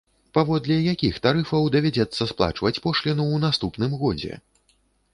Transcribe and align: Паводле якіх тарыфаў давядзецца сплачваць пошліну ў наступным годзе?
Паводле 0.35 0.77
якіх 0.93 1.19
тарыфаў 1.25 1.69
давядзецца 1.77 2.29
сплачваць 2.33 2.75
пошліну 2.89 3.23
ў 3.33 3.37
наступным 3.49 3.91
годзе? 4.05 4.45